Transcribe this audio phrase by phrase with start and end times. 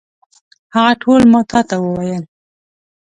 [0.75, 2.23] هغه ټول ما تا ته وویل.